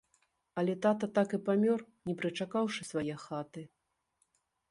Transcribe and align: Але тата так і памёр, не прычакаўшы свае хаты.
Але 0.61 0.73
тата 0.83 1.09
так 1.17 1.33
і 1.37 1.39
памёр, 1.49 1.79
не 2.09 2.15
прычакаўшы 2.21 2.81
свае 2.93 3.15
хаты. 3.27 3.61